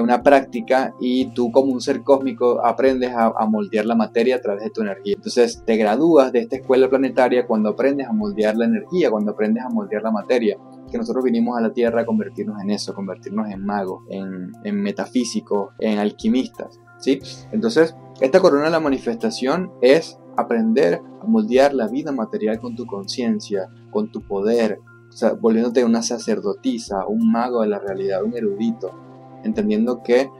una 0.00 0.22
práctica 0.22 0.94
y 1.00 1.26
tú 1.32 1.50
como 1.50 1.72
un 1.72 1.80
ser 1.80 2.02
cósmico 2.02 2.64
aprendes 2.64 3.12
a, 3.14 3.32
moldear 3.46 3.84
la 3.84 3.94
materia 3.94 4.36
a 4.36 4.40
través 4.40 4.64
de 4.64 4.70
tu 4.70 4.82
energía. 4.82 5.14
Entonces 5.16 5.62
te 5.64 5.76
gradúas 5.76 6.32
de 6.32 6.40
esta 6.40 6.56
escuela 6.56 6.88
planetaria 6.88 7.46
cuando 7.46 7.70
aprendes 7.70 8.08
a 8.08 8.12
moldear 8.12 8.56
la 8.56 8.64
energía, 8.64 9.10
cuando 9.10 9.32
aprendes 9.32 9.64
a 9.64 9.68
moldear 9.68 10.02
la 10.02 10.10
materia 10.10 10.56
que 10.90 10.98
nosotros 10.98 11.24
vinimos 11.24 11.58
a 11.58 11.60
la 11.60 11.72
Tierra 11.72 12.02
a 12.02 12.06
convertirnos 12.06 12.62
en 12.62 12.70
eso, 12.70 12.94
convertirnos 12.94 13.50
en 13.50 13.64
magos, 13.64 14.02
en, 14.10 14.52
en 14.62 14.80
metafísicos, 14.80 15.72
en 15.80 15.98
alquimistas, 15.98 16.78
¿sí? 16.98 17.20
Entonces, 17.52 17.96
esta 18.20 18.40
corona 18.40 18.66
de 18.66 18.70
la 18.70 18.80
manifestación 18.80 19.72
es 19.80 20.18
aprender 20.36 21.00
a 21.20 21.26
moldear 21.26 21.74
la 21.74 21.88
vida 21.88 22.12
material 22.12 22.60
con 22.60 22.76
tu 22.76 22.86
conciencia, 22.86 23.68
con 23.90 24.10
tu 24.10 24.22
poder, 24.22 24.78
volviéndote 25.40 25.84
una 25.84 26.02
sacerdotisa, 26.02 27.06
un 27.06 27.30
mago 27.30 27.62
de 27.62 27.68
la 27.68 27.78
realidad, 27.78 28.22
un 28.22 28.36
erudito, 28.36 28.92
entendiendo 29.44 30.02
que 30.02 30.30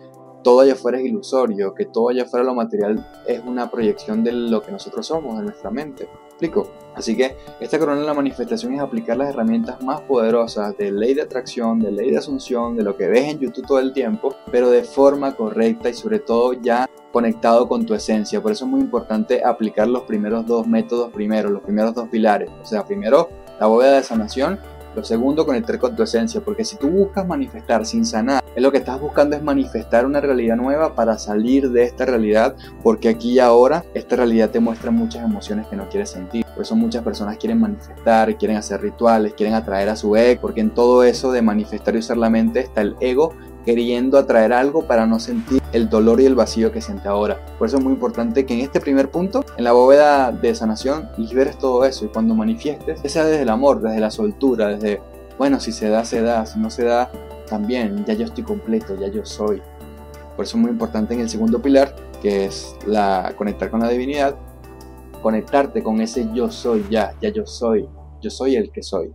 todo 0.45 0.61
allá 0.61 0.75
afuera 0.75 0.99
es 0.99 1.07
ilusorio, 1.07 1.75
que 1.75 1.87
todo 1.87 2.11
allá 2.11 2.25
afuera 2.25 2.45
lo 2.45 2.55
material 2.55 3.05
es 3.27 3.43
una 3.45 3.71
proyección 3.71 4.23
de 4.23 4.33
lo 4.33 4.63
que 4.63 4.71
nosotros 4.71 5.07
somos, 5.07 5.39
de 5.39 5.45
nuestra 5.45 5.71
mente. 5.71 6.07
explico? 6.29 6.69
Así 6.95 7.17
que 7.17 7.35
esta 7.59 7.79
corona 7.79 8.03
de 8.03 8.07
la 8.07 8.15
manifestación 8.15 8.75
es 8.75 8.81
aplicar 8.81 9.17
las 9.17 9.31
herramientas 9.31 9.83
más 9.83 10.03
poderosas 10.03 10.77
de 10.77 10.93
ley 10.93 11.15
de 11.15 11.23
atracción, 11.23 11.81
de 11.81 11.91
ley 11.91 12.11
de 12.11 12.19
asunción, 12.19 12.77
de 12.77 12.85
lo 12.85 12.97
que 12.97 13.09
ves 13.09 13.29
en 13.29 13.41
YouTube 13.41 13.67
todo 13.67 13.81
el 13.81 13.93
tiempo, 13.93 14.35
pero 14.53 14.71
de 14.71 14.85
forma 14.85 15.35
correcta 15.35 15.89
y 15.89 15.95
sobre 15.95 16.21
todo 16.21 16.53
ya 16.53 16.89
conectado 17.13 17.67
con 17.67 17.87
tu 17.87 17.95
esencia. 17.95 18.43
Por 18.43 18.53
eso 18.53 18.65
es 18.65 18.71
muy 18.71 18.81
importante 18.81 19.43
aplicar 19.45 19.89
los 19.89 20.03
primeros 20.03 20.47
dos 20.47 20.67
métodos 20.67 21.11
primero, 21.13 21.49
los 21.49 21.63
primeros 21.63 21.95
dos 21.95 22.09
pilares. 22.09 22.51
O 22.63 22.67
sea, 22.67 22.85
primero 22.85 23.29
la 23.59 23.67
bóveda 23.67 23.97
de 23.97 24.03
sanación 24.03 24.59
lo 24.95 25.05
segundo, 25.05 25.47
conectar 25.47 25.79
con 25.79 25.97
tu 25.97 26.03
esencia, 26.03 26.41
porque 26.41 26.65
si 26.65 26.77
tú 26.77 26.89
buscas 26.89 27.27
manifestar 27.27 27.85
sin 27.85 28.05
sanar, 28.05 28.43
es 28.55 28.63
lo 28.63 28.71
que 28.71 28.79
estás 28.79 29.01
buscando 29.01 29.37
es 29.37 29.43
manifestar 29.43 30.07
una 30.07 30.21
realidad 30.21 30.57
nueva 30.57 30.95
para 30.95 31.19
salir 31.19 31.71
de 31.71 31.85
esta 31.85 32.05
realidad, 32.05 32.55
porque 32.83 33.09
aquí 33.09 33.33
y 33.33 33.39
ahora 33.39 33.85
esta 33.95 34.17
realidad 34.17 34.51
te 34.51 34.61
muestra 34.61 34.91
muchas 34.91 35.25
emociones 35.25 35.67
que 35.67 35.77
no 35.77 35.89
quieres 35.89 36.11
sentir. 36.11 36.45
Por 36.55 36.63
eso 36.63 36.77
muchas 36.77 37.03
personas 37.03 37.37
quieren 37.37 37.61
manifestar, 37.61 38.37
quieren 38.39 38.57
hacer 38.57 38.81
rituales, 38.81 39.35
quieren 39.35 39.55
atraer 39.55 39.89
a 39.89 39.97
su 39.97 40.15
ego, 40.17 40.41
porque 40.41 40.61
en 40.61 40.71
todo 40.71 41.03
eso 41.03 41.33
de 41.33 41.43
manifestar 41.43 41.97
y 41.97 41.99
usar 41.99 42.17
la 42.17 42.31
mente 42.31 42.61
está 42.61 42.83
el 42.83 42.97
ego 43.01 43.33
queriendo 43.65 44.19
atraer 44.19 44.53
algo 44.53 44.87
para 44.87 45.07
no 45.07 45.19
sentir 45.19 45.63
el 45.73 45.89
dolor 45.89 46.21
y 46.21 46.27
el 46.27 46.35
vacío 46.35 46.71
que 46.71 46.81
siente 46.81 47.09
ahora. 47.09 47.45
Por 47.59 47.69
eso 47.69 47.79
es 47.79 47.85
muy 47.85 47.93
importante 47.93 48.47
que 48.47 48.55
en 48.55 48.61
este 48.61 48.81
primer 48.81 49.11
punto, 49.11 49.45
en 49.57 49.65
la 49.65 49.73
bóveda 49.73 50.31
de 50.33 50.55
sanación, 50.55 51.09
liberes 51.17 51.59
todo 51.59 51.85
eso 51.85 52.05
y 52.05 52.09
cuando 52.09 52.35
manifiestes, 52.35 53.01
sea 53.11 53.25
desde 53.25 53.43
el 53.43 53.49
amor, 53.49 53.81
desde 53.81 54.01
la 54.01 54.11
soltura, 54.11 54.69
desde, 54.69 55.01
bueno, 55.39 55.59
si 55.61 55.73
se 55.73 55.89
da, 55.89 56.05
se 56.05 56.21
da, 56.21 56.47
si 56.47 56.59
no 56.59 56.71
se 56.71 56.85
da, 56.85 57.11
también, 57.49 58.05
ya 58.05 58.15
yo 58.15 58.25
estoy 58.25 58.45
completo, 58.45 58.97
ya 58.99 59.09
yo 59.09 59.25
soy. 59.25 59.61
Por 60.37 60.45
eso 60.45 60.57
es 60.57 60.63
muy 60.63 60.71
importante 60.71 61.15
en 61.15 61.21
el 61.21 61.29
segundo 61.29 61.61
pilar, 61.61 61.95
que 62.21 62.47
es 62.47 62.77
la 62.87 63.35
conectar 63.37 63.71
con 63.71 63.81
la 63.81 63.89
divinidad, 63.89 64.37
conectarte 65.23 65.83
con 65.83 66.01
ese 66.01 66.29
yo 66.35 66.51
soy 66.51 66.85
ya, 66.91 67.15
ya 67.21 67.31
yo 67.31 67.47
soy, 67.47 67.89
yo 68.21 68.31
soy 68.31 68.57
el 68.57 68.71
que 68.71 68.83
soy. 68.83 69.11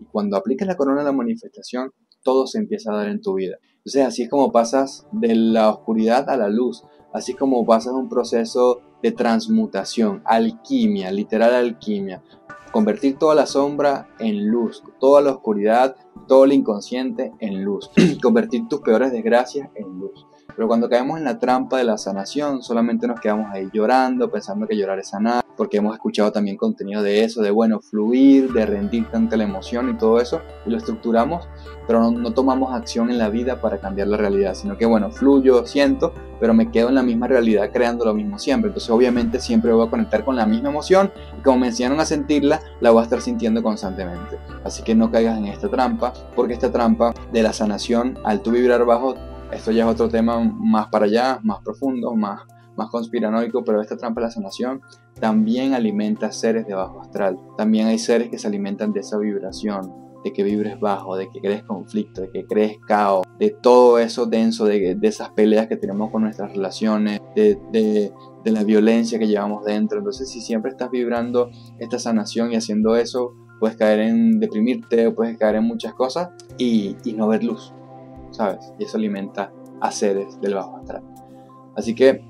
Y 0.00 0.04
cuando 0.04 0.36
apliques 0.36 0.66
la 0.66 0.76
corona 0.76 1.00
de 1.00 1.06
la 1.06 1.12
manifestación, 1.12 1.90
todo 2.22 2.46
se 2.46 2.58
empieza 2.58 2.92
a 2.92 2.96
dar 2.96 3.08
en 3.08 3.20
tu 3.20 3.34
vida. 3.34 3.56
Entonces 3.88 4.06
así 4.06 4.22
es 4.24 4.28
como 4.28 4.52
pasas 4.52 5.06
de 5.12 5.34
la 5.34 5.70
oscuridad 5.70 6.28
a 6.28 6.36
la 6.36 6.50
luz, 6.50 6.84
así 7.14 7.32
es 7.32 7.38
como 7.38 7.64
pasas 7.64 7.94
un 7.94 8.10
proceso 8.10 8.82
de 9.02 9.12
transmutación, 9.12 10.20
alquimia, 10.26 11.10
literal 11.10 11.54
alquimia. 11.54 12.22
Convertir 12.70 13.16
toda 13.16 13.34
la 13.34 13.46
sombra 13.46 14.10
en 14.18 14.50
luz, 14.50 14.84
toda 15.00 15.22
la 15.22 15.30
oscuridad, 15.30 15.96
todo 16.26 16.44
el 16.44 16.52
inconsciente 16.52 17.32
en 17.38 17.64
luz. 17.64 17.90
Convertir 18.22 18.68
tus 18.68 18.82
peores 18.82 19.10
desgracias 19.10 19.70
en 19.74 19.98
luz. 19.98 20.26
Pero 20.54 20.68
cuando 20.68 20.90
caemos 20.90 21.16
en 21.16 21.24
la 21.24 21.38
trampa 21.38 21.78
de 21.78 21.84
la 21.84 21.96
sanación, 21.96 22.62
solamente 22.62 23.06
nos 23.06 23.20
quedamos 23.20 23.46
ahí 23.50 23.70
llorando, 23.72 24.30
pensando 24.30 24.66
que 24.66 24.76
llorar 24.76 24.98
es 24.98 25.08
sanar, 25.08 25.42
porque 25.58 25.78
hemos 25.78 25.92
escuchado 25.92 26.32
también 26.32 26.56
contenido 26.56 27.02
de 27.02 27.24
eso, 27.24 27.42
de 27.42 27.50
bueno, 27.50 27.80
fluir, 27.80 28.52
de 28.52 28.64
rendir 28.64 29.06
ante 29.12 29.36
la 29.36 29.44
emoción 29.44 29.90
y 29.90 29.98
todo 29.98 30.20
eso, 30.20 30.40
y 30.64 30.70
lo 30.70 30.78
estructuramos, 30.78 31.48
pero 31.86 32.10
no, 32.10 32.32
tomamos 32.32 32.72
acción 32.72 33.10
en 33.10 33.18
la 33.18 33.28
vida 33.28 33.60
para 33.60 33.78
cambiar 33.78 34.08
la 34.08 34.16
realidad, 34.16 34.54
sino 34.54 34.78
que 34.78 34.86
bueno, 34.86 35.10
fluyo, 35.10 35.66
siento, 35.66 36.14
pero 36.38 36.54
me 36.54 36.70
quedo 36.70 36.88
en 36.88 36.94
la 36.94 37.02
misma 37.02 37.26
realidad 37.26 37.70
creando 37.72 38.04
lo 38.04 38.14
mismo 38.14 38.38
siempre. 38.38 38.68
Entonces 38.68 38.90
obviamente 38.90 39.40
siempre 39.40 39.72
voy 39.72 39.86
a 39.86 39.90
conectar 39.90 40.24
con 40.24 40.36
la 40.36 40.46
misma 40.46 40.68
emoción 40.70 41.10
y 41.36 41.42
como 41.42 41.58
me 41.58 41.66
enseñaron 41.66 41.98
a 41.98 42.04
sentirla, 42.04 42.60
la 42.80 42.90
voy 42.90 43.00
a 43.00 43.04
estar 43.04 43.20
sintiendo 43.20 43.62
constantemente. 43.62 44.38
Así 44.62 44.84
que 44.84 44.94
no 44.94 45.10
caigas 45.10 45.36
en 45.36 45.46
esta 45.46 45.68
trampa, 45.68 46.12
porque 46.36 46.54
esta 46.54 46.70
trampa 46.70 47.12
de 47.32 47.42
la 47.42 47.52
sanación, 47.52 48.16
al 48.24 48.40
tú 48.42 48.52
vibrar 48.52 48.84
bajo 48.84 49.16
esto 49.50 49.70
ya 49.72 49.84
es 49.84 49.90
otro 49.90 50.08
tema 50.08 50.40
más 50.40 50.88
para 50.88 51.06
allá, 51.06 51.40
más 51.42 51.60
profundo, 51.60 52.14
más, 52.14 52.42
más 52.78 52.88
conspiranoico, 52.90 53.64
pero 53.64 53.82
esta 53.82 53.96
trampa 53.96 54.20
de 54.20 54.28
la 54.28 54.30
sanación 54.30 54.80
también 55.20 55.74
alimenta 55.74 56.32
seres 56.32 56.66
de 56.66 56.74
bajo 56.74 57.00
astral. 57.00 57.38
También 57.56 57.88
hay 57.88 57.98
seres 57.98 58.30
que 58.30 58.38
se 58.38 58.46
alimentan 58.46 58.92
de 58.92 59.00
esa 59.00 59.18
vibración, 59.18 59.92
de 60.24 60.32
que 60.32 60.42
vibres 60.42 60.80
bajo, 60.80 61.16
de 61.16 61.28
que 61.28 61.40
crees 61.40 61.62
conflicto, 61.64 62.22
de 62.22 62.30
que 62.30 62.46
crees 62.46 62.78
caos, 62.86 63.26
de 63.38 63.50
todo 63.50 63.98
eso 63.98 64.26
denso, 64.26 64.64
de, 64.64 64.96
esas 65.02 65.30
peleas 65.30 65.66
que 65.66 65.76
tenemos 65.76 66.10
con 66.10 66.22
nuestras 66.22 66.52
relaciones, 66.52 67.20
de, 67.34 68.12
la 68.44 68.64
violencia 68.64 69.18
que 69.18 69.26
llevamos 69.26 69.66
dentro. 69.66 69.98
Entonces, 69.98 70.30
si 70.30 70.40
siempre 70.40 70.70
estás 70.70 70.90
vibrando 70.90 71.50
esta 71.78 71.98
sanación 71.98 72.50
y 72.50 72.56
haciendo 72.56 72.96
eso, 72.96 73.34
puedes 73.60 73.76
caer 73.76 74.00
en 74.00 74.40
deprimirte, 74.40 75.10
puedes 75.10 75.36
caer 75.36 75.56
en 75.56 75.64
muchas 75.64 75.92
cosas 75.92 76.30
y, 76.56 76.96
y 77.04 77.12
no 77.12 77.28
ver 77.28 77.44
luz. 77.44 77.74
¿sabes? 78.30 78.72
Y 78.78 78.84
eso 78.84 78.96
alimenta 78.96 79.52
a 79.80 79.90
seres 79.90 80.40
del 80.40 80.54
bajo 80.54 80.76
astral. 80.76 81.02
Así 81.76 81.94
que 81.94 82.24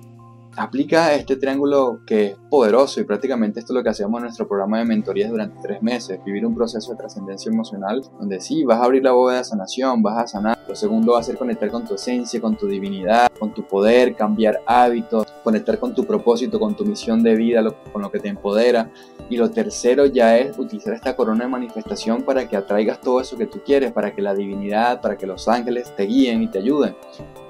aplica 0.58 1.14
este 1.14 1.36
triángulo 1.36 2.00
que 2.06 2.26
es 2.26 2.36
poderoso 2.50 3.00
y 3.00 3.04
prácticamente 3.04 3.60
esto 3.60 3.72
es 3.72 3.76
lo 3.76 3.82
que 3.82 3.90
hacemos 3.90 4.18
en 4.18 4.24
nuestro 4.24 4.48
programa 4.48 4.78
de 4.78 4.84
mentorías 4.84 5.30
durante 5.30 5.60
tres 5.62 5.82
meses, 5.82 6.22
vivir 6.24 6.44
un 6.44 6.54
proceso 6.54 6.90
de 6.92 6.98
trascendencia 6.98 7.50
emocional 7.50 8.02
donde 8.18 8.40
sí, 8.40 8.64
vas 8.64 8.80
a 8.80 8.84
abrir 8.84 9.02
la 9.02 9.12
bóveda 9.12 9.38
de 9.38 9.44
sanación, 9.44 10.02
vas 10.02 10.24
a 10.24 10.26
sanar. 10.26 10.58
Lo 10.68 10.74
segundo 10.74 11.12
va 11.12 11.20
a 11.20 11.22
ser 11.22 11.38
conectar 11.38 11.70
con 11.70 11.86
tu 11.86 11.94
esencia, 11.94 12.40
con 12.40 12.56
tu 12.56 12.66
divinidad, 12.66 13.28
con 13.38 13.54
tu 13.54 13.66
poder, 13.66 14.14
cambiar 14.14 14.60
hábitos, 14.66 15.26
conectar 15.42 15.78
con 15.78 15.94
tu 15.94 16.04
propósito, 16.04 16.58
con 16.58 16.76
tu 16.76 16.84
misión 16.84 17.22
de 17.22 17.34
vida, 17.36 17.62
con 17.92 18.02
lo 18.02 18.10
que 18.10 18.18
te 18.18 18.28
empodera. 18.28 18.90
Y 19.30 19.36
lo 19.36 19.50
tercero 19.50 20.06
ya 20.06 20.36
es 20.36 20.58
utilizar 20.58 20.92
esta 20.92 21.16
corona 21.16 21.44
de 21.44 21.50
manifestación 21.50 22.22
para 22.22 22.48
que 22.48 22.56
atraigas 22.56 23.00
todo 23.00 23.20
eso 23.20 23.38
que 23.38 23.46
tú 23.46 23.60
quieres, 23.64 23.92
para 23.92 24.14
que 24.14 24.20
la 24.20 24.34
divinidad, 24.34 25.00
para 25.00 25.16
que 25.16 25.26
los 25.26 25.48
ángeles 25.48 25.94
te 25.96 26.04
guíen 26.04 26.42
y 26.42 26.48
te 26.48 26.58
ayuden 26.58 26.94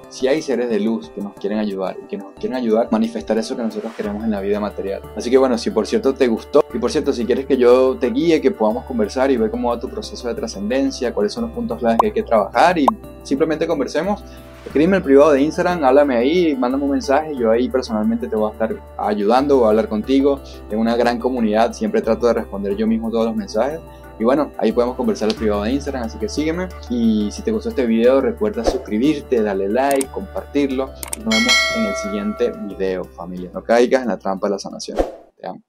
si 0.09 0.27
hay 0.27 0.41
seres 0.41 0.69
de 0.69 0.79
luz 0.79 1.09
que 1.13 1.21
nos 1.21 1.33
quieren 1.33 1.59
ayudar 1.59 1.97
y 2.03 2.07
que 2.07 2.17
nos 2.17 2.33
quieren 2.33 2.57
ayudar 2.57 2.87
a 2.87 2.89
manifestar 2.91 3.37
eso 3.37 3.55
que 3.55 3.63
nosotros 3.63 3.93
queremos 3.95 4.23
en 4.23 4.31
la 4.31 4.41
vida 4.41 4.59
material. 4.59 5.01
Así 5.15 5.29
que 5.29 5.37
bueno, 5.37 5.57
si 5.57 5.71
por 5.71 5.87
cierto 5.87 6.13
te 6.13 6.27
gustó 6.27 6.63
y 6.73 6.79
por 6.79 6.91
cierto 6.91 7.13
si 7.13 7.25
quieres 7.25 7.45
que 7.45 7.57
yo 7.57 7.95
te 7.97 8.09
guíe, 8.09 8.41
que 8.41 8.51
podamos 8.51 8.85
conversar 8.85 9.31
y 9.31 9.37
ver 9.37 9.51
cómo 9.51 9.69
va 9.69 9.79
tu 9.79 9.89
proceso 9.89 10.27
de 10.27 10.35
trascendencia, 10.35 11.13
cuáles 11.13 11.33
son 11.33 11.43
los 11.45 11.51
puntos 11.51 11.79
claves 11.79 11.99
que 12.01 12.07
hay 12.07 12.13
que 12.13 12.23
trabajar 12.23 12.77
y 12.77 12.85
simplemente 13.23 13.67
conversemos, 13.67 14.23
escríbeme 14.65 14.97
el 14.97 15.03
privado 15.03 15.31
de 15.31 15.41
Instagram, 15.41 15.83
háblame 15.83 16.17
ahí, 16.17 16.55
mándame 16.55 16.83
un 16.83 16.91
mensaje, 16.91 17.35
yo 17.35 17.51
ahí 17.51 17.69
personalmente 17.69 18.27
te 18.27 18.35
voy 18.35 18.49
a 18.49 18.53
estar 18.53 18.75
ayudando, 18.97 19.61
o 19.61 19.65
a 19.65 19.69
hablar 19.69 19.87
contigo, 19.87 20.41
en 20.69 20.79
una 20.79 20.95
gran 20.95 21.19
comunidad, 21.19 21.73
siempre 21.73 22.01
trato 22.01 22.27
de 22.27 22.33
responder 22.33 22.75
yo 22.75 22.87
mismo 22.87 23.09
todos 23.09 23.25
los 23.25 23.35
mensajes 23.35 23.79
y 24.19 24.25
bueno, 24.25 24.51
ahí 24.57 24.73
podemos 24.73 24.97
conversar 24.97 25.29
el 25.29 25.35
privado 25.35 25.63
de 25.63 25.71
Instagram, 25.71 26.03
así 26.03 26.17
que 26.17 26.27
sígueme. 26.27 26.67
Y 26.89 27.31
si 27.31 27.41
te 27.41 27.51
gustó 27.51 27.69
este 27.69 27.85
video, 27.85 28.19
recuerda 28.19 28.65
suscribirte, 28.65 29.41
darle 29.41 29.69
like, 29.69 30.07
compartirlo. 30.07 30.89
Y 31.17 31.23
nos 31.23 31.29
vemos 31.29 31.53
en 31.77 31.85
el 31.85 31.95
siguiente 31.95 32.51
video, 32.67 33.05
familia. 33.05 33.49
No 33.53 33.63
caigas 33.63 34.01
en 34.01 34.09
la 34.09 34.19
trampa 34.19 34.47
de 34.47 34.51
la 34.51 34.59
sanación. 34.59 34.97
Te 35.37 35.47
amo. 35.47 35.61